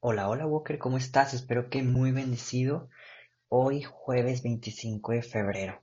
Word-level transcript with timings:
Hola, 0.00 0.28
hola 0.28 0.46
Walker, 0.46 0.78
¿cómo 0.78 0.96
estás? 0.96 1.34
Espero 1.34 1.70
que 1.70 1.82
muy 1.84 2.10
bendecido. 2.10 2.88
Hoy 3.48 3.82
jueves 3.82 4.42
25 4.42 5.12
de 5.12 5.22
febrero. 5.22 5.82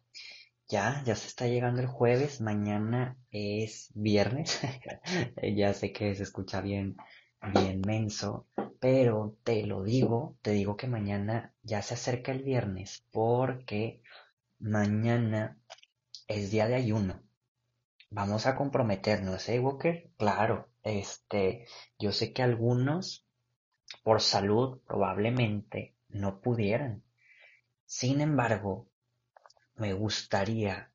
Ya, 0.69 1.03
ya 1.05 1.15
se 1.15 1.27
está 1.27 1.47
llegando 1.47 1.81
el 1.81 1.87
jueves, 1.87 2.41
mañana 2.41 3.17
es 3.31 3.91
viernes. 3.95 4.59
Ya 5.55 5.73
sé 5.73 5.93
que 5.93 6.15
se 6.15 6.23
escucha 6.23 6.61
bien, 6.61 6.97
bien 7.53 7.81
menso, 7.81 8.47
pero 8.79 9.37
te 9.43 9.65
lo 9.65 9.83
digo, 9.83 10.37
te 10.41 10.51
digo 10.51 10.77
que 10.77 10.87
mañana 10.87 11.53
ya 11.63 11.81
se 11.81 11.95
acerca 11.95 12.31
el 12.31 12.43
viernes 12.43 13.05
porque 13.11 14.01
mañana 14.59 15.59
es 16.27 16.51
día 16.51 16.67
de 16.67 16.75
ayuno. 16.75 17.21
Vamos 18.09 18.47
a 18.47 18.55
comprometernos, 18.55 19.47
¿eh, 19.49 19.59
Walker? 19.59 20.09
Claro, 20.17 20.69
este, 20.83 21.67
yo 21.99 22.11
sé 22.11 22.33
que 22.33 22.41
algunos 22.43 23.24
por 24.03 24.21
salud 24.21 24.79
probablemente 24.87 25.95
no 26.09 26.41
pudieran. 26.41 27.03
Sin 27.85 28.21
embargo, 28.21 28.87
me 29.75 29.93
gustaría 29.93 30.91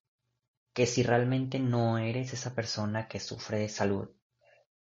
que 0.72 0.86
si 0.86 1.02
realmente 1.02 1.58
no 1.58 1.98
eres 1.98 2.32
esa 2.32 2.54
persona 2.54 3.08
que 3.08 3.20
sufre 3.20 3.58
de 3.58 3.68
salud, 3.68 4.10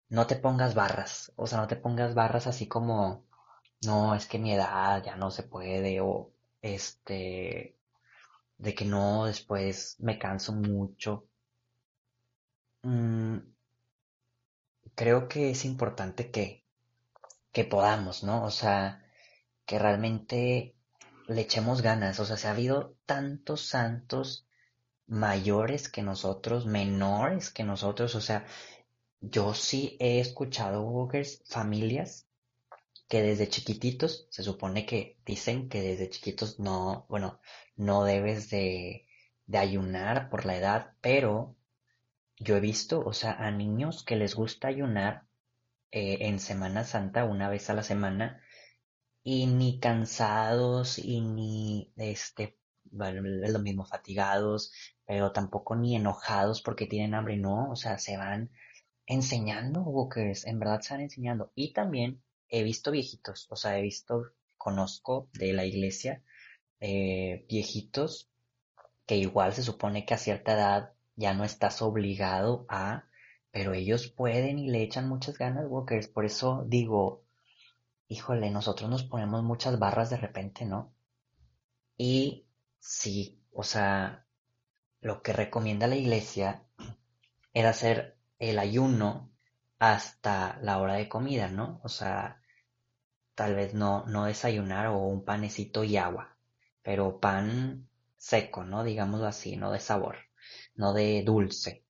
no 0.08 0.26
te 0.26 0.36
pongas 0.36 0.74
barras, 0.74 1.32
o 1.36 1.46
sea, 1.46 1.58
no 1.58 1.68
te 1.68 1.76
pongas 1.76 2.14
barras 2.14 2.46
así 2.46 2.66
como, 2.66 3.26
no, 3.84 4.14
es 4.14 4.26
que 4.26 4.38
mi 4.38 4.52
edad 4.54 5.02
ya 5.04 5.16
no 5.16 5.30
se 5.30 5.42
puede, 5.42 6.00
o 6.00 6.32
este, 6.62 7.76
de 8.58 8.74
que 8.74 8.84
no, 8.84 9.26
después 9.26 9.96
me 10.00 10.18
canso 10.18 10.52
mucho. 10.52 11.26
Mm, 12.82 13.38
creo 14.94 15.28
que 15.28 15.50
es 15.50 15.64
importante 15.64 16.30
que, 16.30 16.64
que 17.58 17.64
podamos, 17.64 18.22
¿no? 18.22 18.44
O 18.44 18.52
sea, 18.52 19.04
que 19.66 19.80
realmente 19.80 20.76
le 21.26 21.40
echemos 21.40 21.82
ganas. 21.82 22.20
O 22.20 22.24
sea, 22.24 22.36
se 22.36 22.46
ha 22.46 22.52
habido 22.52 22.94
tantos 23.04 23.62
santos 23.62 24.46
mayores 25.08 25.88
que 25.88 26.02
nosotros, 26.02 26.66
menores 26.66 27.50
que 27.50 27.64
nosotros. 27.64 28.14
O 28.14 28.20
sea, 28.20 28.46
yo 29.20 29.54
sí 29.54 29.96
he 29.98 30.20
escuchado, 30.20 30.82
Walkers, 30.82 31.42
familias 31.46 32.28
que 33.08 33.22
desde 33.22 33.48
chiquititos, 33.48 34.28
se 34.30 34.44
supone 34.44 34.86
que 34.86 35.18
dicen 35.26 35.68
que 35.68 35.82
desde 35.82 36.10
chiquitos 36.10 36.60
no, 36.60 37.06
bueno, 37.08 37.40
no 37.74 38.04
debes 38.04 38.50
de, 38.50 39.08
de 39.46 39.58
ayunar 39.58 40.30
por 40.30 40.46
la 40.46 40.56
edad, 40.56 40.92
pero 41.00 41.56
yo 42.36 42.54
he 42.54 42.60
visto, 42.60 43.00
o 43.04 43.12
sea, 43.12 43.32
a 43.32 43.50
niños 43.50 44.04
que 44.04 44.14
les 44.14 44.36
gusta 44.36 44.68
ayunar 44.68 45.27
eh, 45.90 46.18
en 46.22 46.38
Semana 46.40 46.84
Santa 46.84 47.24
una 47.24 47.48
vez 47.48 47.70
a 47.70 47.74
la 47.74 47.82
semana 47.82 48.42
y 49.22 49.46
ni 49.46 49.80
cansados 49.80 50.98
y 50.98 51.20
ni 51.20 51.92
este, 51.96 52.58
bueno, 52.84 53.22
lo 53.22 53.58
mismo, 53.58 53.84
fatigados, 53.84 54.72
pero 55.06 55.32
tampoco 55.32 55.76
ni 55.76 55.96
enojados 55.96 56.62
porque 56.62 56.86
tienen 56.86 57.14
hambre, 57.14 57.36
no, 57.36 57.70
o 57.70 57.76
sea, 57.76 57.98
se 57.98 58.16
van 58.16 58.50
enseñando, 59.06 59.82
Walkers, 59.82 60.46
en 60.46 60.58
verdad 60.58 60.80
se 60.80 60.94
van 60.94 61.02
enseñando. 61.02 61.52
Y 61.54 61.72
también 61.72 62.22
he 62.48 62.62
visto 62.62 62.90
viejitos, 62.90 63.46
o 63.50 63.56
sea, 63.56 63.78
he 63.78 63.82
visto, 63.82 64.32
conozco 64.56 65.28
de 65.34 65.52
la 65.52 65.64
iglesia, 65.64 66.22
eh, 66.80 67.44
viejitos 67.48 68.30
que 69.06 69.16
igual 69.16 69.52
se 69.54 69.62
supone 69.62 70.04
que 70.04 70.14
a 70.14 70.18
cierta 70.18 70.52
edad 70.52 70.92
ya 71.16 71.34
no 71.34 71.44
estás 71.44 71.82
obligado 71.82 72.66
a, 72.68 73.07
pero 73.50 73.72
ellos 73.74 74.08
pueden 74.08 74.58
y 74.58 74.68
le 74.68 74.82
echan 74.82 75.08
muchas 75.08 75.38
ganas, 75.38 75.66
Walkers, 75.68 76.08
por 76.08 76.24
eso 76.24 76.64
digo, 76.66 77.24
híjole, 78.08 78.50
nosotros 78.50 78.90
nos 78.90 79.04
ponemos 79.04 79.42
muchas 79.42 79.78
barras 79.78 80.10
de 80.10 80.16
repente, 80.16 80.64
¿no? 80.64 80.92
Y 81.96 82.46
sí, 82.78 83.40
o 83.52 83.62
sea, 83.62 84.26
lo 85.00 85.22
que 85.22 85.32
recomienda 85.32 85.86
la 85.86 85.96
iglesia 85.96 86.64
es 87.52 87.64
hacer 87.64 88.18
el 88.38 88.58
ayuno 88.58 89.30
hasta 89.78 90.58
la 90.62 90.78
hora 90.78 90.94
de 90.94 91.08
comida, 91.08 91.48
¿no? 91.48 91.80
O 91.84 91.88
sea, 91.88 92.40
tal 93.34 93.54
vez 93.54 93.74
no, 93.74 94.04
no 94.06 94.24
desayunar 94.24 94.88
o 94.88 94.98
un 94.98 95.24
panecito 95.24 95.84
y 95.84 95.96
agua, 95.96 96.36
pero 96.82 97.20
pan 97.20 97.88
seco, 98.16 98.64
¿no? 98.64 98.84
Digámoslo 98.84 99.26
así, 99.26 99.56
no 99.56 99.70
de 99.72 99.80
sabor, 99.80 100.16
no 100.74 100.92
de 100.92 101.22
dulce. 101.24 101.84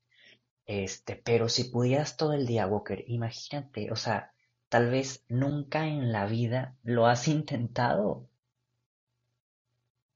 Este, 0.68 1.16
pero 1.16 1.48
si 1.48 1.64
pudieras 1.64 2.16
todo 2.16 2.32
el 2.34 2.46
día, 2.46 2.68
Walker, 2.68 3.02
imagínate, 3.08 3.90
o 3.90 3.96
sea, 3.96 4.32
tal 4.68 4.88
vez 4.90 5.24
nunca 5.28 5.88
en 5.88 6.12
la 6.12 6.26
vida 6.26 6.76
lo 6.84 7.06
has 7.06 7.26
intentado. 7.36 8.28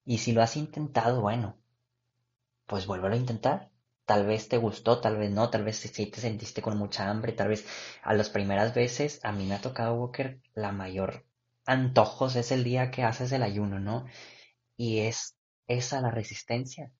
Y 0.05 0.19
si 0.19 0.31
lo 0.31 0.43
has 0.43 0.57
intentado, 0.57 1.21
bueno, 1.23 1.57
pues 2.67 2.87
vuélvelo 2.87 3.15
a 3.15 3.19
intentar. 3.19 3.71
Tal 4.05 4.27
vez 4.27 4.49
te 4.49 4.59
gustó, 4.59 5.01
tal 5.01 5.17
vez 5.17 5.31
no, 5.31 5.49
tal 5.51 5.65
vez 5.65 5.77
sí 5.77 6.07
te 6.07 6.21
sentiste 6.21 6.61
con 6.61 6.77
mucha 6.77 7.09
hambre, 7.09 7.33
tal 7.33 7.49
vez 7.49 7.67
a 8.03 8.15
las 8.15 8.31
primeras 8.31 8.75
veces 8.75 9.21
a 9.23 9.33
mí 9.33 9.47
me 9.47 9.55
ha 9.55 9.61
tocado, 9.61 9.95
Walker, 9.95 10.41
la 10.55 10.73
mayor 10.73 11.25
antojos 11.67 12.37
es 12.37 12.53
el 12.53 12.65
día 12.65 12.91
que 12.91 13.05
haces 13.05 13.33
el 13.33 13.43
ayuno, 13.43 13.81
¿no? 13.81 14.07
Y 14.77 15.01
es 15.01 15.37
esa 15.69 16.01
la 16.01 16.11
resistencia. 16.11 16.93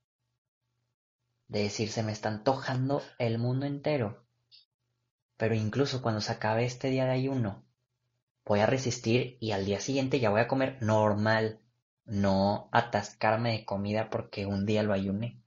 De 1.53 1.65
decir, 1.65 1.91
se 1.91 2.03
me 2.03 2.13
está 2.13 2.31
antojando 2.31 3.03
el 3.19 3.37
mundo 3.39 3.67
entero. 3.67 4.27
Pero 5.37 5.55
incluso 5.55 6.01
cuando 6.01 6.23
se 6.23 6.33
acabe 6.33 6.65
este 6.65 6.89
día 6.89 7.05
de 7.05 7.11
ayuno, 7.11 7.67
voy 8.47 8.61
a 8.61 8.67
resistir 8.67 9.37
y 9.39 9.51
al 9.51 9.67
día 9.67 9.79
siguiente 9.79 10.19
ya 10.19 10.31
voy 10.31 10.41
a 10.41 10.49
comer 10.49 10.79
normal, 10.81 11.61
no 12.07 12.71
atascarme 12.73 13.53
de 13.53 13.67
comida 13.67 14.09
porque 14.09 14.47
un 14.47 14.65
día 14.65 14.83
lo 14.83 14.95
ayuné. 14.95 15.43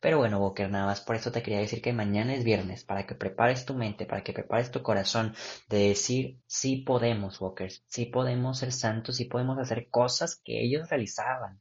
Pero 0.00 0.16
bueno, 0.16 0.40
Walker, 0.40 0.70
nada 0.70 0.86
más 0.86 1.02
por 1.02 1.16
eso 1.16 1.30
te 1.30 1.42
quería 1.42 1.58
decir 1.60 1.82
que 1.82 1.92
mañana 1.92 2.34
es 2.34 2.42
viernes, 2.42 2.84
para 2.84 3.06
que 3.06 3.14
prepares 3.14 3.66
tu 3.66 3.74
mente, 3.74 4.06
para 4.06 4.24
que 4.24 4.32
prepares 4.32 4.70
tu 4.70 4.82
corazón, 4.82 5.34
de 5.68 5.88
decir, 5.88 6.40
sí 6.46 6.78
podemos, 6.78 7.42
Walker, 7.42 7.70
sí 7.88 8.06
podemos 8.06 8.60
ser 8.60 8.72
santos, 8.72 9.16
sí 9.16 9.26
podemos 9.26 9.58
hacer 9.58 9.90
cosas 9.90 10.40
que 10.42 10.64
ellos 10.64 10.88
realizaban. 10.88 11.60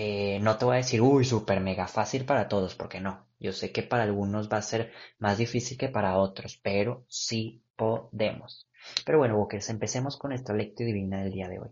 Eh, 0.00 0.38
no 0.38 0.56
te 0.56 0.64
voy 0.64 0.74
a 0.74 0.76
decir, 0.76 1.00
uy, 1.02 1.24
súper 1.24 1.58
mega 1.58 1.88
fácil 1.88 2.24
para 2.24 2.46
todos, 2.46 2.76
porque 2.76 3.00
no. 3.00 3.26
Yo 3.40 3.52
sé 3.52 3.72
que 3.72 3.82
para 3.82 4.04
algunos 4.04 4.48
va 4.48 4.58
a 4.58 4.62
ser 4.62 4.92
más 5.18 5.38
difícil 5.38 5.76
que 5.76 5.88
para 5.88 6.18
otros, 6.18 6.56
pero 6.62 7.04
sí 7.08 7.64
podemos. 7.74 8.68
Pero 9.04 9.18
bueno, 9.18 9.36
Walker, 9.36 9.60
empecemos 9.66 10.16
con 10.16 10.28
nuestra 10.30 10.54
lectura 10.54 10.86
divina 10.86 11.20
del 11.20 11.32
día 11.32 11.48
de 11.48 11.58
hoy. 11.58 11.70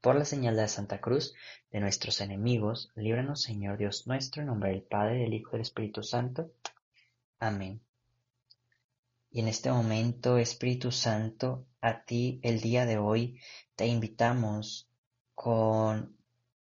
Por 0.00 0.16
la 0.16 0.24
señal 0.24 0.56
de 0.56 0.62
la 0.62 0.66
Santa 0.66 1.00
Cruz 1.00 1.32
de 1.70 1.78
nuestros 1.78 2.20
enemigos, 2.20 2.90
líbranos, 2.96 3.42
Señor 3.42 3.78
Dios 3.78 4.08
nuestro, 4.08 4.42
en 4.42 4.48
nombre 4.48 4.70
del 4.70 4.82
Padre, 4.82 5.18
del 5.18 5.32
Hijo 5.32 5.50
y 5.50 5.52
del 5.52 5.60
Espíritu 5.60 6.02
Santo. 6.02 6.50
Amén. 7.38 7.80
Y 9.30 9.38
en 9.38 9.46
este 9.46 9.70
momento, 9.70 10.36
Espíritu 10.36 10.90
Santo, 10.90 11.64
a 11.80 12.02
ti 12.02 12.40
el 12.42 12.60
día 12.60 12.86
de 12.86 12.98
hoy 12.98 13.38
te 13.76 13.86
invitamos 13.86 14.88
con 15.36 16.18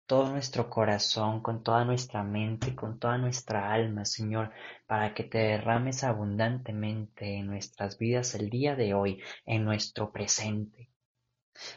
todo 0.09 0.31
nuestro 0.31 0.71
corazón, 0.71 1.43
con 1.43 1.61
toda 1.61 1.85
nuestra 1.85 2.23
mente, 2.23 2.73
con 2.75 2.97
toda 2.97 3.19
nuestra 3.19 3.71
alma, 3.71 4.05
Señor, 4.05 4.51
para 4.87 5.13
que 5.13 5.23
te 5.23 5.37
derrames 5.37 6.03
abundantemente 6.03 7.37
en 7.37 7.45
nuestras 7.45 7.99
vidas 7.99 8.33
el 8.33 8.49
día 8.49 8.75
de 8.75 8.95
hoy, 8.95 9.21
en 9.45 9.63
nuestro 9.65 10.11
presente. 10.11 10.89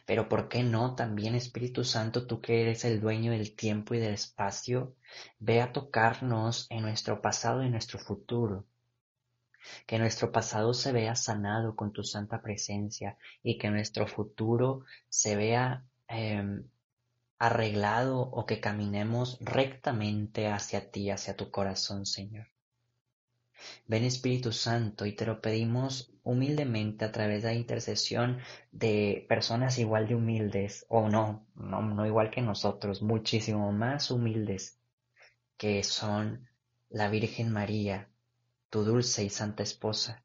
Pero 0.07 0.31
¿por 0.31 0.49
qué 0.49 0.63
no 0.63 0.95
también, 0.95 1.35
Espíritu 1.35 1.85
Santo, 1.85 2.27
tú 2.27 2.41
que 2.41 2.63
eres 2.63 2.87
el 2.87 3.03
dueño 3.03 3.33
del 3.33 3.55
tiempo 3.55 3.93
y 3.93 3.99
del 3.99 4.15
espacio, 4.15 4.97
ve 5.39 5.61
a 5.61 5.71
tocarnos 5.71 6.67
en 6.71 6.81
nuestro 6.81 7.21
pasado 7.21 7.63
y 7.63 7.69
nuestro 7.69 7.99
futuro? 7.99 8.65
Que 9.87 9.99
nuestro 9.99 10.33
pasado 10.33 10.73
se 10.73 10.91
vea 10.93 11.17
sanado 11.17 11.77
con 11.77 11.93
tu 11.93 12.03
santa 12.03 12.41
presencia 12.41 13.19
y 13.43 13.59
que 13.59 13.69
nuestro 13.69 14.07
futuro 14.07 14.87
se 15.11 15.37
vea 15.37 15.85
eh, 16.09 16.63
arreglado 17.43 18.21
o 18.21 18.47
que 18.47 18.61
caminemos 18.61 19.37
rectamente 19.41 20.47
hacia 20.47 20.93
ti, 20.93 21.11
hacia 21.11 21.37
tu 21.37 21.51
corazón, 21.51 22.07
Señor. 22.07 22.47
Ven 23.89 24.05
Espíritu 24.05 24.53
Santo 24.53 25.07
y 25.07 25.13
te 25.17 25.27
lo 25.27 25.41
pedimos 25.41 26.13
humildemente 26.23 27.05
a 27.05 27.11
través 27.11 27.43
de 27.43 27.49
la 27.49 27.57
intercesión 27.57 28.39
de 28.71 29.27
personas 29.29 29.79
igual 29.79 30.07
de 30.07 30.15
humildes, 30.15 30.87
o 30.89 31.09
no, 31.09 31.45
no, 31.57 31.83
no 31.83 32.07
igual 32.07 32.31
que 32.31 32.43
nosotros, 32.43 33.03
muchísimo 33.03 33.73
más 33.73 34.13
humildes, 34.13 34.79
que 35.57 35.83
son 35.83 36.49
la 36.91 37.09
Virgen 37.09 37.51
María, 37.51 38.09
tu 38.71 38.85
dulce 38.85 39.25
y 39.25 39.31
santa 39.31 39.65
esposa, 39.65 40.23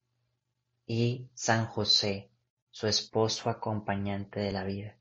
y 0.86 1.30
San 1.34 1.66
José, 1.66 2.30
su 2.70 2.86
esposo 2.86 3.50
acompañante 3.50 4.40
de 4.40 4.52
la 4.52 4.64
vida. 4.64 4.97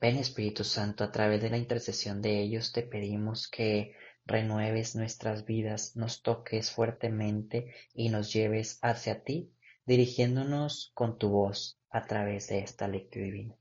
Ven 0.00 0.16
Espíritu 0.16 0.64
Santo, 0.64 1.04
a 1.04 1.12
través 1.12 1.42
de 1.42 1.50
la 1.50 1.58
intercesión 1.58 2.22
de 2.22 2.40
ellos 2.40 2.72
te 2.72 2.82
pedimos 2.82 3.48
que 3.48 3.94
renueves 4.24 4.96
nuestras 4.96 5.44
vidas, 5.44 5.94
nos 5.94 6.22
toques 6.22 6.70
fuertemente 6.70 7.74
y 7.92 8.08
nos 8.08 8.32
lleves 8.32 8.78
hacia 8.80 9.22
ti 9.22 9.52
dirigiéndonos 9.84 10.90
con 10.94 11.18
tu 11.18 11.28
voz 11.28 11.78
a 11.90 12.06
través 12.06 12.48
de 12.48 12.60
esta 12.60 12.88
lectura 12.88 13.26
divina. 13.26 13.54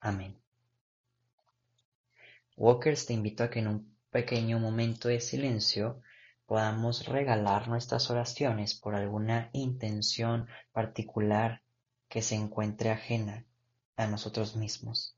Amén. 0.00 0.36
Walkers 2.58 3.06
te 3.06 3.14
invito 3.14 3.44
a 3.44 3.48
que 3.48 3.60
en 3.60 3.68
un 3.68 3.96
pequeño 4.10 4.58
momento 4.58 5.08
de 5.08 5.20
silencio 5.20 6.02
podamos 6.44 7.06
regalar 7.06 7.66
nuestras 7.66 8.10
oraciones 8.10 8.74
por 8.74 8.94
alguna 8.94 9.48
intención 9.54 10.48
particular 10.70 11.62
que 12.10 12.20
se 12.20 12.34
encuentre 12.34 12.90
ajena 12.90 13.46
a 13.96 14.06
nosotros 14.06 14.56
mismos. 14.56 15.16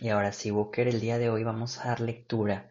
Y 0.00 0.10
ahora 0.10 0.32
sí, 0.32 0.52
Booker, 0.52 0.86
el 0.86 1.00
día 1.00 1.18
de 1.18 1.28
hoy 1.28 1.42
vamos 1.42 1.78
a 1.78 1.88
dar 1.88 2.00
lectura 2.00 2.70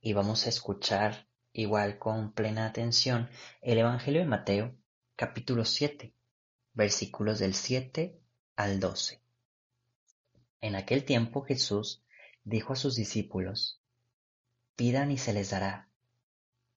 y 0.00 0.12
vamos 0.12 0.46
a 0.46 0.48
escuchar 0.48 1.28
igual 1.52 2.00
con 2.00 2.32
plena 2.32 2.66
atención 2.66 3.30
el 3.62 3.78
Evangelio 3.78 4.20
de 4.20 4.26
Mateo, 4.26 4.74
capítulo 5.14 5.64
7, 5.64 6.12
versículos 6.72 7.38
del 7.38 7.54
7 7.54 8.18
al 8.56 8.80
12. 8.80 9.22
En 10.62 10.74
aquel 10.74 11.04
tiempo 11.04 11.42
Jesús 11.42 12.02
dijo 12.42 12.72
a 12.72 12.76
sus 12.76 12.96
discípulos, 12.96 13.80
Pidan 14.74 15.12
y 15.12 15.18
se 15.18 15.32
les 15.32 15.50
dará, 15.50 15.88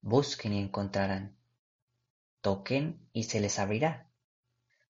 busquen 0.01 0.53
y 0.53 0.59
encontrarán, 0.59 1.35
toquen 2.41 2.99
y 3.13 3.23
se 3.23 3.39
les 3.39 3.57
abrirá, 3.57 4.11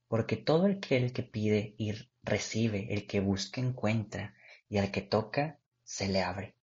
porque 0.09 0.35
todo 0.35 0.65
el 0.65 0.81
que, 0.81 0.97
el 0.97 1.13
que 1.13 1.23
pide 1.23 1.75
y 1.77 1.93
recibe, 2.23 2.93
el 2.93 3.07
que 3.07 3.21
busca 3.21 3.61
encuentra, 3.61 4.33
y 4.69 4.77
al 4.77 4.91
que 4.91 5.01
toca 5.01 5.59
se 5.83 6.07
le 6.07 6.21
abre. 6.21 6.55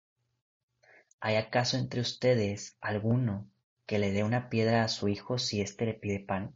¿Hay 1.20 1.36
acaso 1.36 1.76
entre 1.76 2.00
ustedes 2.00 2.76
alguno 2.80 3.50
que 3.86 3.98
le 3.98 4.12
dé 4.12 4.24
una 4.24 4.50
piedra 4.50 4.84
a 4.84 4.88
su 4.88 5.08
hijo 5.08 5.38
si 5.38 5.60
éste 5.60 5.86
le 5.86 5.94
pide 5.94 6.20
pan? 6.20 6.54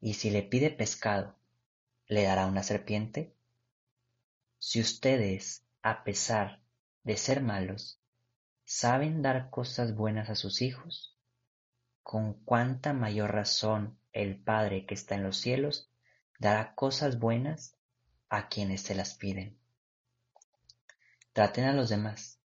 ¿Y 0.00 0.14
si 0.14 0.30
le 0.30 0.42
pide 0.42 0.70
pescado, 0.70 1.36
le 2.06 2.22
dará 2.22 2.46
una 2.46 2.62
serpiente? 2.62 3.34
Si 4.58 4.80
ustedes, 4.80 5.64
a 5.82 6.04
pesar 6.04 6.60
de 7.02 7.16
ser 7.16 7.42
malos, 7.42 8.00
saben 8.64 9.22
dar 9.22 9.50
cosas 9.50 9.94
buenas 9.94 10.30
a 10.30 10.34
sus 10.34 10.62
hijos, 10.62 11.16
con 12.02 12.34
cuánta 12.44 12.92
mayor 12.92 13.32
razón 13.32 13.98
el 14.12 14.42
Padre 14.42 14.86
que 14.86 14.94
está 14.94 15.16
en 15.16 15.24
los 15.24 15.38
cielos 15.38 15.90
dará 16.38 16.74
cosas 16.74 17.18
buenas 17.18 17.76
a 18.28 18.48
quienes 18.48 18.82
se 18.82 18.94
las 18.94 19.14
piden. 19.14 19.58
Traten 21.36 21.66
a 21.66 21.74
los 21.74 21.90
demás 21.90 22.40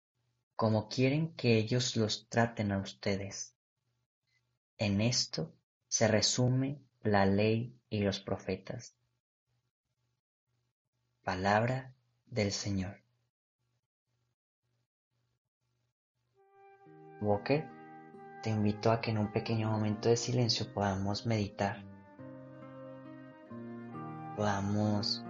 como 0.57 0.89
quieren 0.89 1.33
que 1.37 1.59
ellos 1.59 1.95
los 1.95 2.29
traten 2.29 2.73
a 2.73 2.79
ustedes. 2.79 3.55
En 4.79 5.01
esto 5.01 5.55
se 5.87 6.09
resume 6.09 6.83
la 7.01 7.25
ley 7.25 7.79
y 7.89 8.01
los 8.03 8.19
profetas. 8.19 8.97
Palabra 11.23 11.95
del 12.27 12.51
Señor. 12.51 13.01
Walker, 17.21 17.65
te 18.43 18.51
invito 18.51 18.91
a 18.91 19.01
que 19.01 19.13
en 19.13 19.19
un 19.19 19.31
pequeño 19.31 19.71
momento 19.71 20.09
de 20.09 20.17
silencio 20.17 20.67
podamos 20.75 21.27
meditar, 21.27 21.85
podamos 24.35 25.25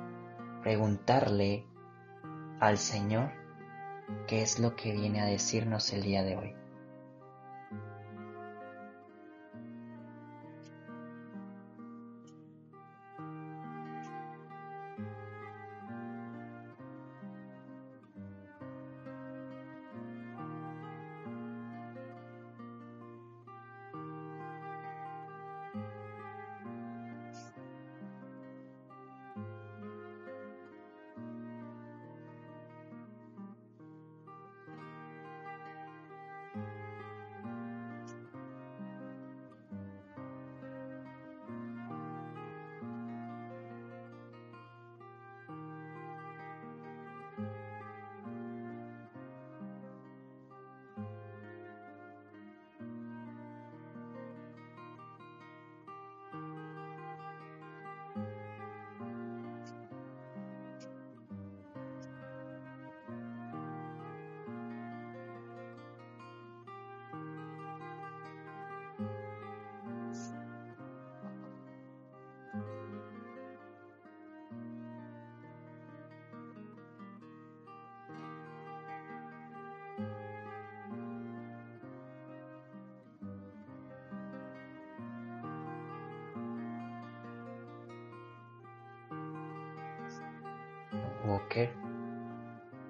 preguntarle 0.62 1.66
al 2.58 2.78
Señor 2.78 3.38
qué 4.26 4.42
es 4.42 4.58
lo 4.58 4.76
que 4.76 4.92
viene 4.92 5.20
a 5.20 5.26
decirnos 5.26 5.92
el 5.92 6.02
día 6.02 6.22
de 6.22 6.36
hoy. 6.36 6.59
Walker. 91.30 91.72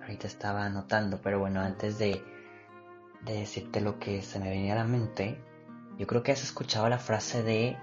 Ahorita 0.00 0.26
estaba 0.26 0.64
anotando, 0.64 1.20
pero 1.20 1.38
bueno, 1.38 1.60
antes 1.60 1.98
de, 1.98 2.22
de 3.22 3.32
decirte 3.34 3.80
lo 3.80 3.98
que 3.98 4.22
se 4.22 4.38
me 4.38 4.48
venía 4.48 4.72
a 4.72 4.76
la 4.76 4.84
mente, 4.84 5.40
yo 5.98 6.06
creo 6.06 6.22
que 6.22 6.32
has 6.32 6.42
escuchado 6.42 6.88
la 6.88 6.98
frase 6.98 7.42
de 7.42 7.76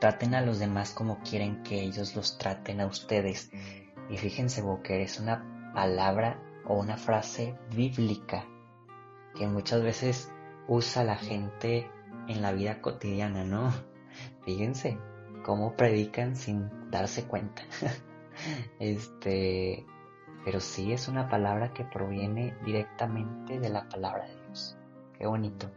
traten 0.00 0.34
a 0.34 0.42
los 0.42 0.58
demás 0.58 0.92
como 0.92 1.20
quieren 1.20 1.62
que 1.62 1.80
ellos 1.80 2.14
los 2.14 2.38
traten 2.38 2.80
a 2.80 2.86
ustedes. 2.86 3.50
Y 4.10 4.18
fíjense, 4.18 4.62
Walker, 4.62 5.00
es 5.00 5.18
una 5.18 5.72
palabra 5.74 6.38
o 6.66 6.74
una 6.74 6.96
frase 6.96 7.56
bíblica 7.74 8.44
que 9.34 9.46
muchas 9.46 9.82
veces 9.82 10.30
usa 10.68 11.04
la 11.04 11.16
gente 11.16 11.90
en 12.28 12.42
la 12.42 12.52
vida 12.52 12.80
cotidiana, 12.80 13.44
¿no? 13.44 13.72
Fíjense 14.44 14.98
cómo 15.44 15.76
predican 15.76 16.36
sin 16.36 16.90
darse 16.90 17.24
cuenta. 17.24 17.62
Este, 18.78 19.84
pero 20.44 20.60
sí 20.60 20.92
es 20.92 21.08
una 21.08 21.28
palabra 21.28 21.72
que 21.72 21.84
proviene 21.84 22.56
directamente 22.64 23.58
de 23.58 23.68
la 23.68 23.88
palabra 23.88 24.26
de 24.26 24.36
Dios. 24.46 24.76
Qué 25.18 25.26
bonito, 25.26 25.70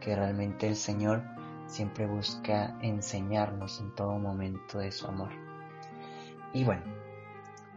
que 0.00 0.14
realmente 0.14 0.68
el 0.68 0.76
Señor 0.76 1.22
siempre 1.66 2.06
busca 2.06 2.78
enseñarnos 2.80 3.80
en 3.80 3.94
todo 3.94 4.18
momento 4.18 4.78
de 4.78 4.92
su 4.92 5.06
amor. 5.06 5.30
Y 6.52 6.64
bueno, 6.64 6.82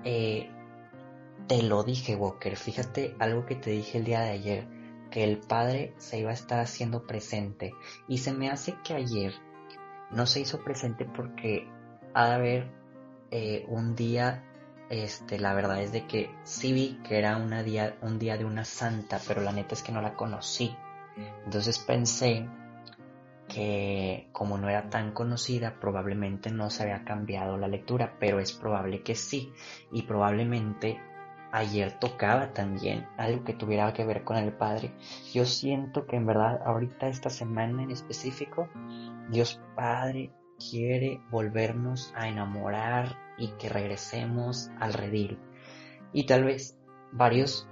eh, 0.04 0.50
te 1.48 1.64
lo 1.64 1.84
dije, 1.84 2.16
Walker, 2.16 2.56
fíjate 2.56 3.16
algo 3.20 3.46
que 3.46 3.56
te 3.56 3.72
dije 3.72 3.98
el 3.98 4.06
día 4.06 4.22
de 4.22 4.30
ayer, 4.30 4.68
que 5.10 5.24
el 5.24 5.40
Padre 5.40 5.94
se 5.98 6.20
iba 6.20 6.30
a 6.30 6.34
estar 6.34 6.60
haciendo 6.60 7.06
presente. 7.06 7.74
Y 8.08 8.20
se 8.20 8.32
me 8.32 8.50
hace 8.50 8.76
que 8.84 8.94
ayer 8.94 9.34
no 10.12 10.26
se 10.26 10.42
hizo 10.42 10.64
presente 10.64 11.06
porque 11.06 11.68
ha 12.14 12.28
de 12.28 12.34
haber 12.34 12.79
eh, 13.32 13.66
un 13.68 13.96
día, 13.96 14.44
este, 14.90 15.40
la 15.40 15.54
verdad 15.54 15.82
es 15.82 15.92
de 15.92 16.06
que 16.08 16.32
sí 16.44 16.74
vi 16.74 17.00
que 17.04 17.20
era 17.20 17.38
una 17.38 17.64
día, 17.64 17.98
un 18.02 18.20
día 18.20 18.38
de 18.38 18.46
una 18.46 18.66
santa, 18.66 19.20
pero 19.28 19.42
la 19.42 19.52
neta 19.52 19.76
es 19.76 19.84
que 19.84 19.92
no 19.92 20.02
la 20.02 20.16
conocí. 20.16 20.76
Entonces 21.46 21.80
pensé 21.80 22.48
que 23.50 24.30
como 24.32 24.58
no 24.58 24.70
era 24.70 24.90
tan 24.90 25.12
conocida, 25.12 25.80
probablemente 25.80 26.52
no 26.52 26.70
se 26.70 26.84
había 26.84 27.04
cambiado 27.04 27.58
la 27.58 27.68
lectura, 27.68 28.16
pero 28.20 28.40
es 28.40 28.54
probable 28.54 29.02
que 29.02 29.16
sí. 29.16 29.52
Y 29.92 30.04
probablemente 30.04 31.02
ayer 31.52 31.94
tocaba 32.00 32.54
también 32.54 33.08
algo 33.18 33.44
que 33.44 33.54
tuviera 33.54 33.92
que 33.92 34.06
ver 34.06 34.24
con 34.24 34.38
el 34.38 34.54
Padre. 34.54 34.94
Yo 35.34 35.46
siento 35.46 36.06
que 36.06 36.16
en 36.16 36.26
verdad 36.26 36.62
ahorita 36.64 37.08
esta 37.08 37.30
semana 37.30 37.84
en 37.84 37.92
específico, 37.92 38.70
Dios 39.30 39.60
Padre 39.76 40.32
quiere 40.60 41.22
volvernos 41.32 42.14
a 42.16 42.28
enamorar 42.28 43.18
y 43.38 43.48
que 43.58 43.70
regresemos 43.70 44.70
al 44.80 44.94
redil. 44.94 45.40
Y 46.14 46.26
tal 46.26 46.44
vez 46.44 46.78
varios 47.12 47.68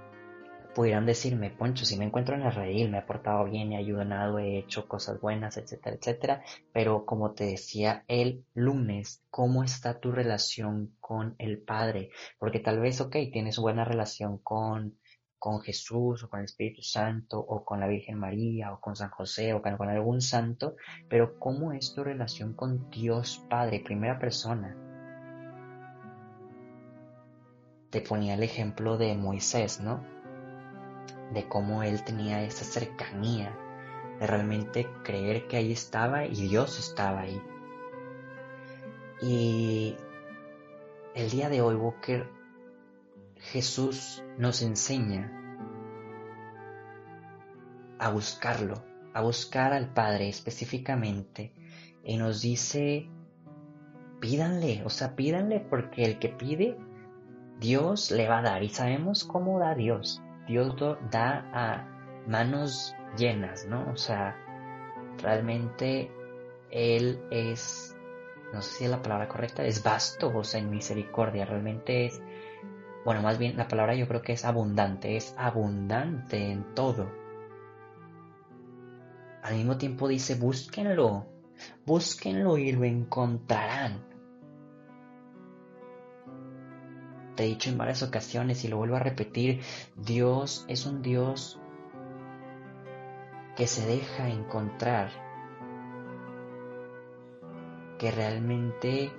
pudieran 0.74 1.06
decirme, 1.06 1.50
Poncho, 1.50 1.84
si 1.84 1.96
me 1.98 2.04
encuentro 2.04 2.36
en 2.36 2.42
el 2.42 2.52
redil, 2.52 2.88
me 2.88 2.98
he 2.98 3.02
portado 3.02 3.44
bien, 3.44 3.72
he 3.72 3.76
ayudado, 3.76 4.38
he 4.38 4.58
hecho 4.58 4.86
cosas 4.86 5.20
buenas, 5.20 5.56
etcétera, 5.56 5.96
etcétera. 5.96 6.42
Pero 6.72 7.04
como 7.04 7.32
te 7.32 7.46
decía 7.46 8.04
el 8.06 8.44
lunes, 8.54 9.24
¿cómo 9.30 9.64
está 9.64 9.98
tu 9.98 10.12
relación 10.12 10.94
con 11.00 11.34
el 11.38 11.58
Padre? 11.58 12.10
Porque 12.38 12.60
tal 12.60 12.78
vez, 12.78 13.00
ok, 13.00 13.16
tienes 13.32 13.58
buena 13.58 13.84
relación 13.84 14.38
con, 14.38 14.98
con 15.38 15.60
Jesús 15.60 16.24
o 16.24 16.28
con 16.28 16.40
el 16.40 16.46
Espíritu 16.46 16.82
Santo 16.82 17.38
o 17.38 17.64
con 17.64 17.80
la 17.80 17.86
Virgen 17.86 18.18
María 18.18 18.72
o 18.72 18.80
con 18.80 18.96
San 18.96 19.10
José 19.10 19.54
o 19.54 19.62
con, 19.62 19.88
algún 19.88 20.20
santo, 20.20 20.76
pero 21.08 21.38
¿cómo 21.38 21.72
es 21.72 21.94
tu 21.94 22.04
relación 22.04 22.54
con 22.54 22.90
Dios 22.90 23.44
Padre, 23.48 23.80
primera 23.80 24.18
persona? 24.18 24.76
Te 27.90 28.00
ponía 28.00 28.34
el 28.34 28.42
ejemplo 28.42 28.98
de 28.98 29.14
Moisés, 29.14 29.80
¿no? 29.80 30.18
de 31.32 31.46
cómo 31.48 31.82
él 31.82 32.02
tenía 32.04 32.42
esa 32.42 32.64
cercanía, 32.64 33.54
de 34.20 34.26
realmente 34.26 34.88
creer 35.04 35.46
que 35.46 35.56
ahí 35.56 35.72
estaba 35.72 36.24
y 36.24 36.48
Dios 36.48 36.78
estaba 36.78 37.20
ahí. 37.20 37.40
Y 39.20 39.96
el 41.14 41.30
día 41.30 41.48
de 41.48 41.60
hoy, 41.60 41.74
Walker, 41.74 42.28
Jesús 43.40 44.22
nos 44.36 44.62
enseña 44.62 45.32
a 47.98 48.10
buscarlo, 48.10 48.84
a 49.14 49.22
buscar 49.22 49.72
al 49.72 49.92
Padre 49.92 50.28
específicamente, 50.28 51.52
y 52.04 52.16
nos 52.16 52.40
dice, 52.40 53.08
pídanle, 54.20 54.82
o 54.84 54.90
sea, 54.90 55.14
pídanle 55.14 55.60
porque 55.60 56.04
el 56.04 56.18
que 56.18 56.28
pide, 56.28 56.76
Dios 57.58 58.10
le 58.10 58.28
va 58.28 58.38
a 58.38 58.42
dar. 58.42 58.62
Y 58.62 58.68
sabemos 58.68 59.24
cómo 59.24 59.58
da 59.58 59.74
Dios. 59.74 60.22
Dios 60.46 60.74
da 61.10 61.50
a 61.52 62.22
manos 62.26 62.94
llenas, 63.16 63.66
¿no? 63.66 63.90
O 63.90 63.96
sea, 63.96 64.36
realmente 65.22 66.10
Él 66.70 67.20
es, 67.30 67.96
no 68.52 68.62
sé 68.62 68.78
si 68.78 68.84
es 68.84 68.90
la 68.90 69.02
palabra 69.02 69.28
correcta, 69.28 69.64
es 69.64 69.82
vasto, 69.82 70.32
o 70.34 70.44
sea, 70.44 70.60
en 70.60 70.70
misericordia, 70.70 71.44
realmente 71.44 72.06
es, 72.06 72.22
bueno, 73.04 73.22
más 73.22 73.38
bien 73.38 73.56
la 73.56 73.68
palabra 73.68 73.94
yo 73.94 74.06
creo 74.08 74.22
que 74.22 74.32
es 74.32 74.44
abundante, 74.44 75.16
es 75.16 75.34
abundante 75.38 76.50
en 76.50 76.74
todo. 76.74 77.10
Al 79.42 79.54
mismo 79.54 79.78
tiempo 79.78 80.08
dice, 80.08 80.34
búsquenlo, 80.34 81.26
búsquenlo 81.86 82.58
y 82.58 82.72
lo 82.72 82.84
encontrarán. 82.84 84.08
te 87.38 87.44
he 87.44 87.46
dicho 87.50 87.70
en 87.70 87.78
varias 87.78 88.02
ocasiones 88.02 88.64
y 88.64 88.68
lo 88.68 88.78
vuelvo 88.78 88.96
a 88.96 88.98
repetir, 88.98 89.60
Dios 89.94 90.64
es 90.66 90.86
un 90.86 91.02
Dios 91.02 91.60
que 93.54 93.68
se 93.68 93.86
deja 93.86 94.28
encontrar, 94.28 95.12
que 97.96 98.10
realmente 98.10 99.12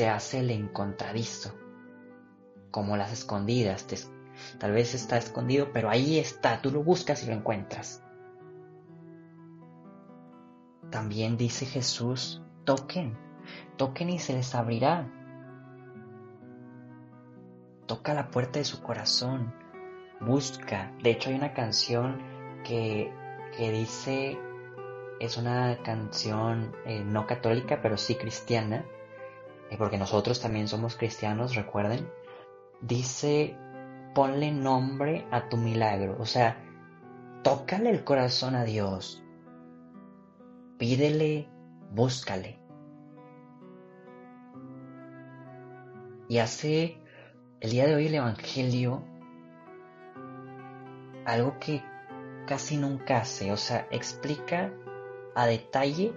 se 0.00 0.08
hace 0.08 0.40
el 0.40 0.50
encontradizo, 0.50 1.54
como 2.70 2.96
las 2.96 3.12
escondidas. 3.12 3.86
tal 4.58 4.72
vez 4.72 4.94
está 4.94 5.18
escondido, 5.18 5.72
pero 5.74 5.90
ahí 5.90 6.18
está, 6.18 6.62
tú 6.62 6.70
lo 6.70 6.82
buscas 6.82 7.22
y 7.22 7.26
lo 7.26 7.34
encuentras. 7.34 8.02
También 10.90 11.36
dice 11.36 11.66
Jesús, 11.66 12.40
toquen, 12.64 13.14
toquen 13.76 14.08
y 14.08 14.18
se 14.18 14.32
les 14.32 14.54
abrirá 14.54 15.06
toca 17.86 18.14
la 18.14 18.30
puerta 18.30 18.58
de 18.58 18.64
su 18.64 18.82
corazón, 18.82 19.52
busca. 20.18 20.92
De 21.02 21.10
hecho 21.10 21.28
hay 21.28 21.36
una 21.36 21.52
canción 21.52 22.22
que, 22.64 23.12
que 23.54 23.70
dice, 23.70 24.38
es 25.20 25.36
una 25.36 25.76
canción 25.82 26.74
eh, 26.86 27.04
no 27.04 27.26
católica, 27.26 27.82
pero 27.82 27.98
sí 27.98 28.14
cristiana, 28.14 28.86
porque 29.76 29.98
nosotros 29.98 30.40
también 30.40 30.68
somos 30.68 30.96
cristianos, 30.96 31.54
recuerden. 31.54 32.10
Dice, 32.80 33.56
ponle 34.14 34.50
nombre 34.50 35.26
a 35.30 35.48
tu 35.48 35.56
milagro, 35.56 36.16
o 36.18 36.26
sea, 36.26 36.56
tócale 37.42 37.90
el 37.90 38.04
corazón 38.04 38.54
a 38.54 38.64
Dios, 38.64 39.22
pídele, 40.78 41.48
búscale. 41.90 42.58
Y 46.28 46.38
hace 46.38 47.00
el 47.60 47.70
día 47.70 47.86
de 47.86 47.94
hoy 47.94 48.06
el 48.06 48.14
Evangelio, 48.14 49.04
algo 51.26 51.58
que 51.58 51.82
casi 52.46 52.76
nunca 52.76 53.18
hace, 53.18 53.52
o 53.52 53.56
sea, 53.56 53.86
explica 53.90 54.72
a 55.34 55.46
detalle 55.46 56.12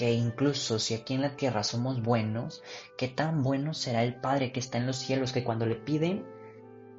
que 0.00 0.14
incluso 0.14 0.78
si 0.78 0.94
aquí 0.94 1.12
en 1.12 1.20
la 1.20 1.36
tierra 1.36 1.62
somos 1.62 2.02
buenos, 2.02 2.62
qué 2.96 3.06
tan 3.06 3.42
bueno 3.42 3.74
será 3.74 4.02
el 4.02 4.14
Padre 4.14 4.50
que 4.50 4.58
está 4.58 4.78
en 4.78 4.86
los 4.86 4.96
cielos, 4.96 5.30
que 5.30 5.44
cuando 5.44 5.66
le 5.66 5.74
piden 5.74 6.24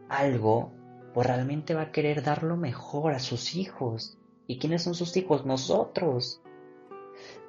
algo, 0.07 0.71
pues 1.11 1.25
realmente 1.25 1.73
va 1.73 1.81
a 1.81 1.91
querer 1.91 2.21
dar 2.21 2.43
lo 2.43 2.57
mejor 2.57 3.13
a 3.13 3.19
sus 3.19 3.55
hijos. 3.55 4.19
¿Y 4.45 4.59
quiénes 4.59 4.83
son 4.83 4.93
sus 4.93 5.17
hijos? 5.17 5.47
Nosotros. 5.47 6.43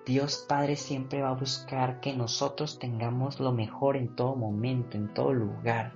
Dios 0.06 0.42
Padre 0.48 0.76
siempre 0.76 1.20
va 1.20 1.28
a 1.28 1.38
buscar 1.38 2.00
que 2.00 2.16
nosotros 2.16 2.78
tengamos 2.78 3.38
lo 3.38 3.52
mejor 3.52 3.98
en 3.98 4.16
todo 4.16 4.34
momento, 4.34 4.96
en 4.96 5.12
todo 5.12 5.34
lugar. 5.34 5.92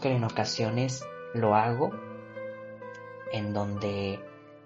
que 0.00 0.12
en 0.14 0.22
ocasiones 0.22 1.04
lo 1.34 1.56
hago 1.56 1.90
en 3.32 3.52
donde 3.52 4.20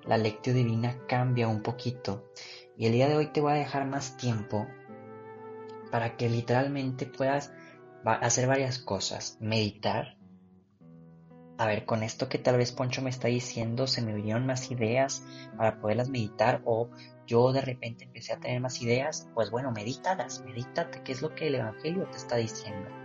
la 0.05 0.17
lectio 0.17 0.55
divina 0.55 0.99
cambia 1.07 1.49
un 1.49 1.63
poquito. 1.63 2.31
Y 2.77 2.87
el 2.87 2.93
día 2.93 3.09
de 3.09 3.17
hoy 3.17 3.27
te 3.27 3.41
voy 3.41 3.53
a 3.53 3.57
dejar 3.57 3.87
más 3.87 4.17
tiempo 4.17 4.67
para 5.91 6.17
que 6.17 6.29
literalmente 6.29 7.07
puedas 7.07 7.53
hacer 8.05 8.47
varias 8.47 8.79
cosas. 8.79 9.37
Meditar, 9.41 10.17
a 11.59 11.67
ver, 11.67 11.85
con 11.85 12.03
esto 12.03 12.29
que 12.29 12.39
tal 12.39 12.57
vez 12.57 12.73
Poncho 12.73 13.03
me 13.03 13.11
está 13.11 13.29
diciendo, 13.29 13.87
se 13.87 14.03
me 14.03 14.15
vinieron 14.15 14.47
más 14.47 14.71
ideas 14.71 15.23
para 15.57 15.79
poderlas 15.79 16.09
meditar 16.09 16.63
o 16.65 16.89
yo 17.27 17.53
de 17.53 17.61
repente 17.61 18.05
empecé 18.05 18.33
a 18.33 18.41
tener 18.41 18.61
más 18.61 18.83
ideas, 18.83 19.29
pues 19.35 19.51
bueno, 19.51 19.71
medítalas, 19.71 20.43
medítate 20.45 21.03
qué 21.03 21.13
es 21.13 21.23
lo 21.23 21.35
que 21.35 21.47
el 21.47 21.55
Evangelio 21.57 22.09
te 22.11 22.17
está 22.17 22.37
diciendo. 22.37 23.02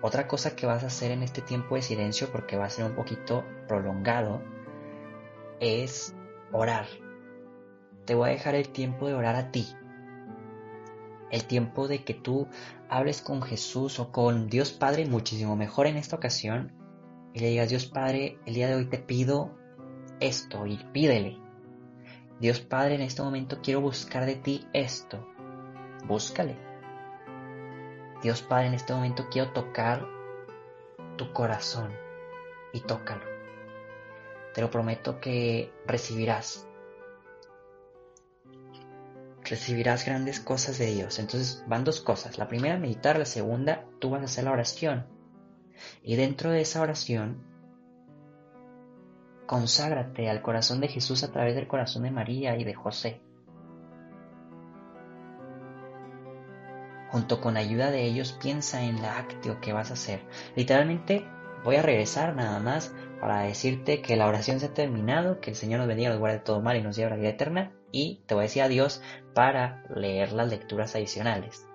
Otra 0.00 0.28
cosa 0.28 0.54
que 0.54 0.66
vas 0.66 0.84
a 0.84 0.88
hacer 0.88 1.10
en 1.10 1.22
este 1.22 1.42
tiempo 1.42 1.74
de 1.74 1.82
silencio, 1.82 2.30
porque 2.30 2.56
va 2.56 2.66
a 2.66 2.70
ser 2.70 2.84
un 2.84 2.94
poquito 2.94 3.44
prolongado, 3.66 4.42
es 5.60 6.14
orar. 6.52 6.86
Te 8.04 8.14
voy 8.14 8.30
a 8.30 8.32
dejar 8.32 8.54
el 8.54 8.68
tiempo 8.68 9.08
de 9.08 9.14
orar 9.14 9.34
a 9.34 9.50
ti. 9.50 9.66
El 11.30 11.44
tiempo 11.44 11.88
de 11.88 12.04
que 12.04 12.14
tú 12.14 12.48
hables 12.88 13.20
con 13.20 13.42
Jesús 13.42 13.98
o 13.98 14.12
con 14.12 14.48
Dios 14.48 14.72
Padre 14.72 15.04
muchísimo 15.04 15.56
mejor 15.56 15.86
en 15.86 15.96
esta 15.96 16.16
ocasión 16.16 16.72
y 17.34 17.40
le 17.40 17.48
digas, 17.48 17.68
Dios 17.68 17.86
Padre, 17.86 18.38
el 18.46 18.54
día 18.54 18.68
de 18.68 18.76
hoy 18.76 18.86
te 18.86 18.98
pido 18.98 19.54
esto 20.20 20.66
y 20.66 20.76
pídele. 20.92 21.38
Dios 22.40 22.60
Padre, 22.60 22.94
en 22.94 23.02
este 23.02 23.22
momento 23.22 23.58
quiero 23.62 23.80
buscar 23.80 24.24
de 24.24 24.36
ti 24.36 24.66
esto. 24.72 25.26
Búscale. 26.06 26.67
Dios 28.22 28.42
Padre, 28.42 28.66
en 28.66 28.74
este 28.74 28.92
momento 28.92 29.28
quiero 29.30 29.52
tocar 29.52 30.04
tu 31.16 31.32
corazón 31.32 31.92
y 32.72 32.80
tócalo. 32.80 33.24
Te 34.54 34.60
lo 34.60 34.70
prometo 34.70 35.20
que 35.20 35.72
recibirás. 35.86 36.66
Recibirás 39.44 40.04
grandes 40.04 40.40
cosas 40.40 40.78
de 40.78 40.86
Dios. 40.86 41.18
Entonces 41.18 41.62
van 41.66 41.84
dos 41.84 42.00
cosas. 42.00 42.38
La 42.38 42.48
primera, 42.48 42.76
meditar. 42.76 43.18
La 43.18 43.24
segunda, 43.24 43.84
tú 44.00 44.10
vas 44.10 44.22
a 44.22 44.24
hacer 44.24 44.44
la 44.44 44.52
oración. 44.52 45.06
Y 46.02 46.16
dentro 46.16 46.50
de 46.50 46.60
esa 46.60 46.82
oración, 46.82 47.42
conságrate 49.46 50.28
al 50.28 50.42
corazón 50.42 50.80
de 50.80 50.88
Jesús 50.88 51.22
a 51.22 51.30
través 51.30 51.54
del 51.54 51.68
corazón 51.68 52.02
de 52.02 52.10
María 52.10 52.56
y 52.56 52.64
de 52.64 52.74
José. 52.74 53.20
Junto 57.10 57.40
con 57.40 57.56
ayuda 57.56 57.90
de 57.90 58.04
ellos, 58.04 58.32
piensa 58.32 58.82
en 58.82 59.00
la 59.00 59.18
actio 59.18 59.60
que 59.60 59.72
vas 59.72 59.90
a 59.90 59.94
hacer. 59.94 60.20
Literalmente, 60.56 61.26
voy 61.64 61.76
a 61.76 61.82
regresar 61.82 62.36
nada 62.36 62.58
más 62.60 62.94
para 63.20 63.40
decirte 63.40 64.02
que 64.02 64.16
la 64.16 64.26
oración 64.26 64.60
se 64.60 64.66
ha 64.66 64.74
terminado, 64.74 65.40
que 65.40 65.50
el 65.50 65.56
Señor 65.56 65.80
nos 65.80 65.88
bendiga, 65.88 66.10
nos 66.10 66.18
guarde 66.18 66.38
de 66.38 66.44
todo 66.44 66.60
mal 66.60 66.76
y 66.76 66.82
nos 66.82 66.96
lleve 66.96 67.08
a 67.08 67.10
la 67.10 67.16
vida 67.16 67.30
eterna. 67.30 67.72
Y 67.90 68.22
te 68.26 68.34
voy 68.34 68.42
a 68.42 68.46
decir 68.46 68.62
adiós 68.62 69.02
para 69.34 69.82
leer 69.88 70.32
las 70.32 70.50
lecturas 70.50 70.94
adicionales. 70.94 71.66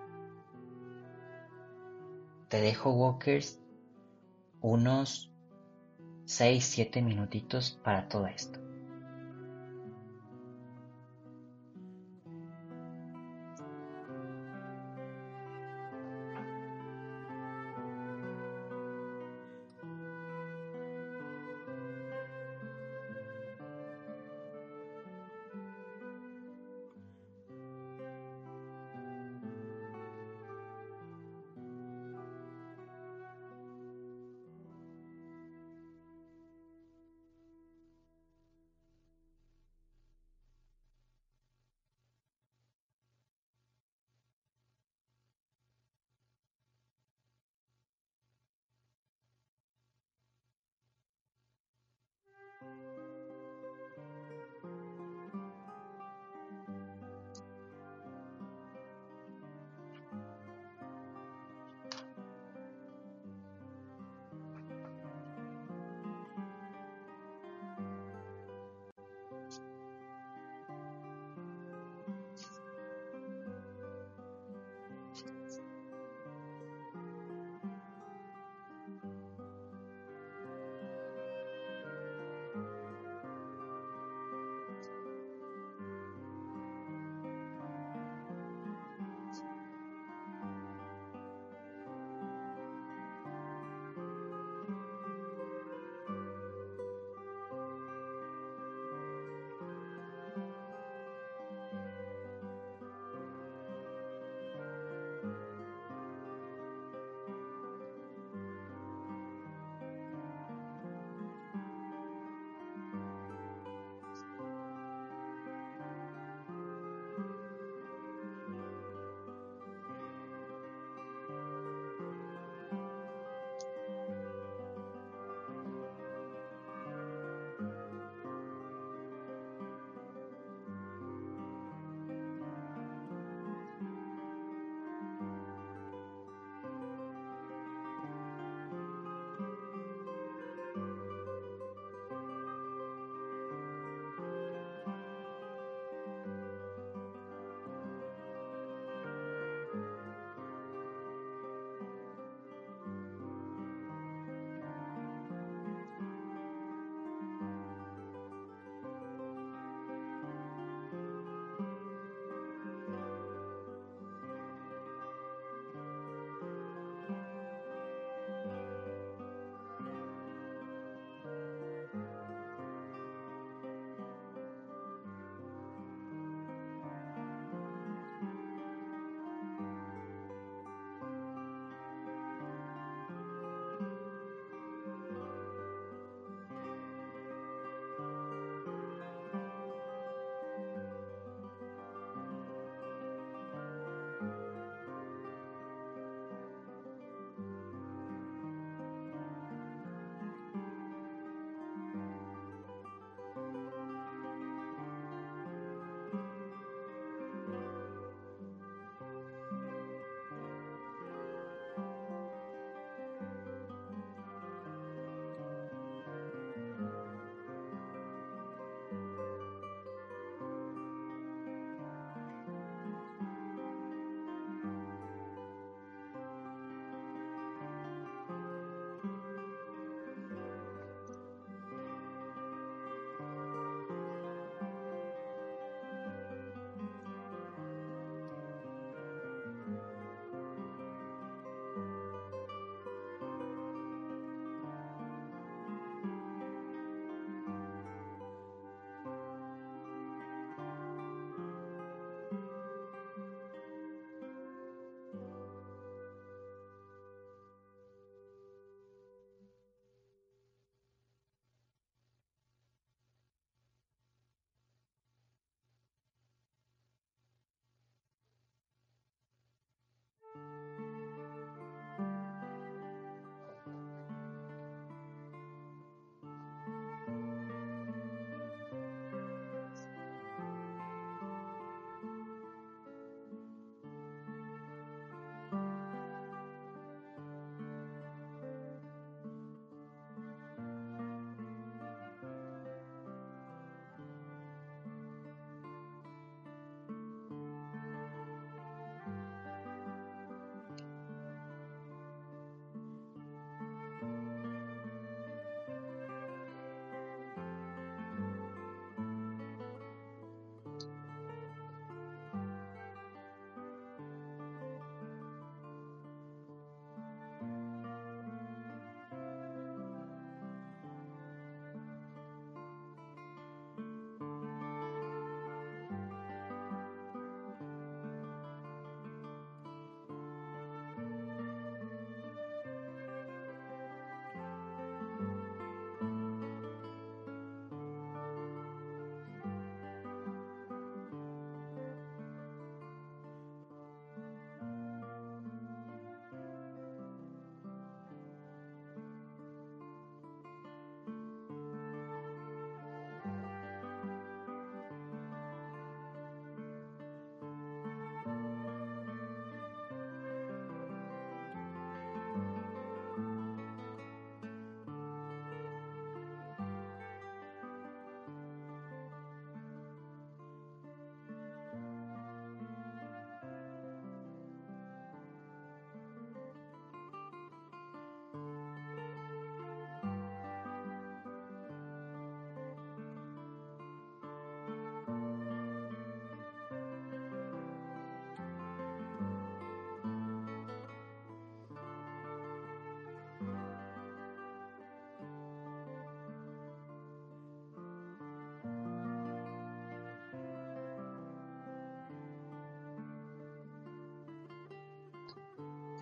Te 2.49 2.61
dejo, 2.61 2.91
Walkers, 2.91 3.59
unos 4.61 5.31
6-7 6.25 7.01
minutitos 7.03 7.79
para 7.83 8.07
todo 8.07 8.27
esto. 8.27 8.59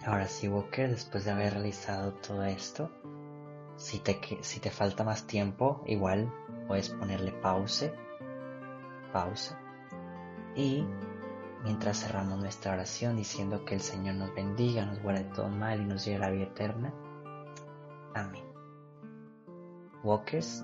Ahora 0.05 0.27
sí, 0.27 0.47
Walker, 0.47 0.89
después 0.89 1.25
de 1.25 1.31
haber 1.31 1.53
realizado 1.53 2.13
todo 2.13 2.43
esto, 2.43 2.89
si 3.75 3.99
te, 3.99 4.19
si 4.41 4.59
te 4.59 4.71
falta 4.71 5.03
más 5.03 5.27
tiempo, 5.27 5.83
igual 5.85 6.31
puedes 6.67 6.89
ponerle 6.89 7.31
pause, 7.31 7.93
pausa. 9.13 9.59
Y 10.55 10.83
mientras 11.63 11.99
cerramos 11.99 12.39
nuestra 12.39 12.73
oración 12.73 13.15
diciendo 13.15 13.63
que 13.63 13.75
el 13.75 13.81
Señor 13.81 14.15
nos 14.15 14.33
bendiga, 14.33 14.85
nos 14.85 15.01
guarde 15.01 15.25
todo 15.25 15.49
mal 15.49 15.81
y 15.81 15.85
nos 15.85 16.03
lleve 16.03 16.17
a 16.17 16.27
la 16.27 16.31
vida 16.31 16.45
eterna. 16.45 16.93
Amén. 18.15 18.43
Walkers, 20.03 20.63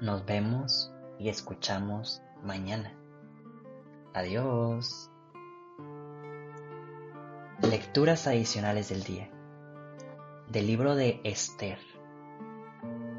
nos 0.00 0.24
vemos 0.24 0.90
y 1.18 1.28
escuchamos 1.28 2.22
mañana. 2.42 2.94
Adiós. 4.14 5.10
Lecturas 7.70 8.26
adicionales 8.26 8.88
del 8.88 9.04
día. 9.04 9.28
Del 10.48 10.66
libro 10.66 10.94
de 10.94 11.20
Esther. 11.22 11.78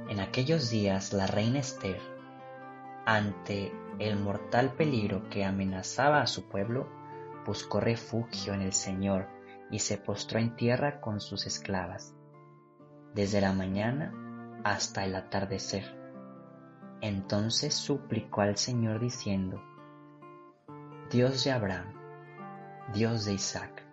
En 0.08 0.20
aquellos 0.20 0.72
días 0.72 1.14
la 1.14 1.28
reina 1.28 1.60
Esther, 1.60 2.02
ante 3.06 3.72
el 4.00 4.18
mortal 4.18 4.74
peligro 4.74 5.30
que 5.30 5.46
amenazaba 5.46 6.24
a 6.24 6.26
su 6.26 6.50
pueblo, 6.50 6.88
buscó 7.46 7.80
refugio 7.80 8.56
en 8.56 8.62
el 8.62 8.74
Señor 8.74 9.28
y 9.70 9.78
se 9.78 10.00
postró 10.00 10.40
en 10.40 10.56
tierra 10.56 11.00
con 11.00 11.22
sus 11.22 11.46
esclavas, 11.46 12.16
desde 13.14 13.42
la 13.42 13.54
mañana 13.54 14.62
hasta 14.64 15.06
el 15.06 15.14
atardecer. 15.14 15.96
Entonces 17.02 17.76
suplicó 17.76 18.42
al 18.42 18.58
Señor 18.58 19.00
diciendo, 19.00 19.62
Dios 21.12 21.44
de 21.44 21.52
Abraham, 21.52 21.94
Dios 22.96 23.26
de 23.26 23.34
Isaac, 23.34 23.86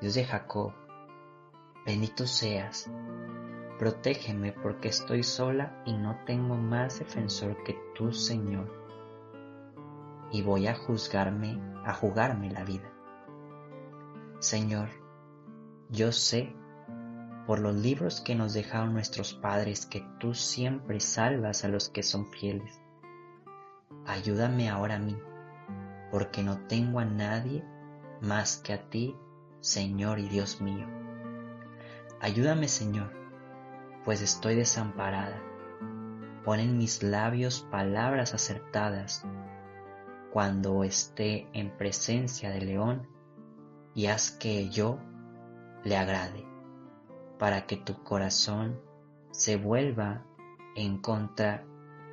Dios 0.00 0.14
de 0.14 0.24
Jacob, 0.24 0.72
bendito 1.84 2.26
seas, 2.26 2.90
protégeme 3.78 4.52
porque 4.52 4.88
estoy 4.88 5.22
sola 5.22 5.82
y 5.86 5.92
no 5.92 6.20
tengo 6.24 6.56
más 6.56 6.98
defensor 6.98 7.62
que 7.64 7.76
tú, 7.94 8.12
Señor 8.12 8.78
y 10.30 10.42
voy 10.42 10.66
a 10.66 10.74
juzgarme, 10.74 11.58
a 11.84 11.94
jugarme 11.94 12.50
la 12.50 12.64
vida. 12.64 12.90
Señor, 14.40 14.88
yo 15.88 16.12
sé 16.12 16.54
por 17.46 17.60
los 17.60 17.74
libros 17.74 18.20
que 18.20 18.34
nos 18.34 18.52
dejaron 18.52 18.92
nuestros 18.92 19.32
padres 19.32 19.86
que 19.86 20.06
tú 20.20 20.34
siempre 20.34 21.00
salvas 21.00 21.64
a 21.64 21.68
los 21.68 21.88
que 21.88 22.02
son 22.02 22.26
fieles. 22.26 22.80
Ayúdame 24.06 24.68
ahora 24.68 24.96
a 24.96 24.98
mí, 24.98 25.16
porque 26.10 26.42
no 26.42 26.66
tengo 26.66 27.00
a 27.00 27.04
nadie 27.04 27.64
más 28.20 28.58
que 28.58 28.74
a 28.74 28.90
ti, 28.90 29.16
Señor 29.60 30.18
y 30.18 30.28
Dios 30.28 30.60
mío. 30.60 30.86
Ayúdame, 32.20 32.68
Señor, 32.68 33.12
pues 34.04 34.22
estoy 34.22 34.54
desamparada. 34.54 35.42
Pon 36.44 36.60
en 36.60 36.78
mis 36.78 37.02
labios 37.02 37.66
palabras 37.70 38.34
acertadas 38.34 39.24
cuando 40.32 40.84
esté 40.84 41.48
en 41.52 41.76
presencia 41.76 42.50
del 42.50 42.66
león 42.66 43.08
y 43.94 44.06
haz 44.06 44.30
que 44.30 44.68
yo 44.68 44.98
le 45.84 45.96
agrade, 45.96 46.46
para 47.38 47.66
que 47.66 47.76
tu 47.76 48.02
corazón 48.02 48.80
se 49.30 49.56
vuelva 49.56 50.24
en 50.76 50.98
contra, 50.98 51.64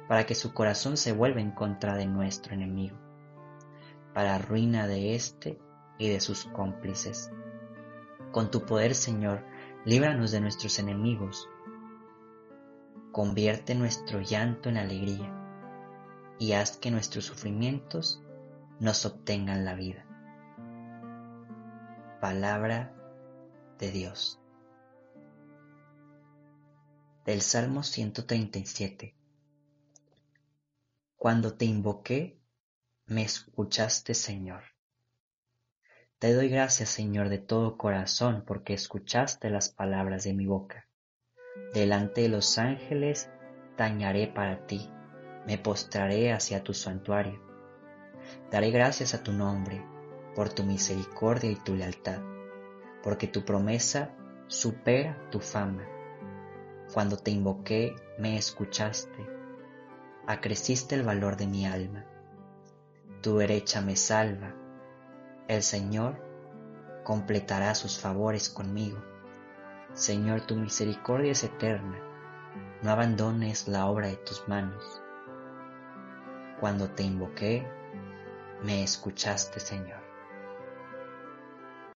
para 0.08 0.25
que 0.25 0.36
su 0.36 0.53
corazón 0.53 0.97
se 0.97 1.13
vuelva 1.13 1.41
en 1.41 1.51
contra 1.51 1.95
de 1.95 2.08
nuestro 2.08 2.53
enemigo, 2.53 2.97
para 4.13 4.38
ruina 4.38 4.88
de 4.88 5.15
éste 5.15 5.60
y 5.97 6.10
de 6.10 6.19
sus 6.19 6.45
cómplices. 6.45 7.31
Con 8.31 8.51
tu 8.51 8.65
poder, 8.65 8.95
Señor, 8.95 9.43
líbranos 9.86 10.31
de 10.31 10.41
nuestros 10.41 10.79
enemigos, 10.79 11.49
convierte 13.12 13.75
nuestro 13.75 14.21
llanto 14.21 14.69
en 14.69 14.77
alegría 14.77 15.31
y 16.38 16.51
haz 16.51 16.77
que 16.77 16.91
nuestros 16.91 17.25
sufrimientos 17.25 18.21
nos 18.79 19.05
obtengan 19.05 19.63
la 19.63 19.75
vida. 19.75 20.05
Palabra 22.19 22.93
de 23.79 23.91
Dios. 23.91 24.39
Del 27.25 27.41
Salmo 27.41 27.84
137. 27.84 29.15
Cuando 31.15 31.53
te 31.53 31.65
invoqué, 31.65 32.38
me 33.05 33.23
escuchaste, 33.23 34.13
Señor. 34.13 34.74
Te 36.25 36.33
doy 36.33 36.49
gracias, 36.49 36.89
Señor, 36.89 37.29
de 37.29 37.38
todo 37.38 37.77
corazón, 37.77 38.45
porque 38.47 38.73
escuchaste 38.73 39.51
las 39.51 39.69
palabras 39.69 40.23
de 40.23 40.33
mi 40.33 40.47
boca. 40.47 40.88
Delante 41.71 42.21
de 42.21 42.29
los 42.29 42.57
ángeles 42.57 43.29
tañaré 43.75 44.25
para 44.25 44.65
ti 44.65 44.89
me 45.45 45.59
postraré 45.59 46.33
hacia 46.33 46.63
tu 46.63 46.73
santuario. 46.73 47.39
Daré 48.49 48.71
gracias 48.71 49.13
a 49.13 49.21
tu 49.21 49.33
nombre 49.33 49.85
por 50.33 50.49
tu 50.49 50.63
misericordia 50.63 51.51
y 51.51 51.57
tu 51.57 51.75
lealtad, 51.75 52.23
porque 53.03 53.27
tu 53.27 53.45
promesa 53.45 54.09
supera 54.47 55.29
tu 55.29 55.39
fama. 55.39 55.88
Cuando 56.91 57.17
te 57.17 57.29
invoqué, 57.29 57.93
me 58.17 58.35
escuchaste, 58.35 59.27
acreciste 60.25 60.95
el 60.95 61.03
valor 61.03 61.38
de 61.38 61.45
mi 61.45 61.67
alma. 61.67 62.03
Tu 63.21 63.38
derecha 63.38 63.79
me 63.81 63.95
salva. 63.95 64.64
El 65.47 65.62
Señor 65.62 66.15
completará 67.03 67.75
sus 67.75 67.99
favores 67.99 68.49
conmigo. 68.49 68.97
Señor, 69.93 70.41
tu 70.41 70.55
misericordia 70.55 71.34
es 71.34 71.43
eterna. 71.43 71.99
No 72.81 72.89
abandones 72.89 73.67
la 73.67 73.86
obra 73.86 74.08
de 74.08 74.15
tus 74.17 74.47
manos. 74.47 75.01
Cuando 76.60 76.89
te 76.89 77.03
invoqué, 77.03 77.67
me 78.63 78.84
escuchaste, 78.84 79.60
Señor. 79.60 80.05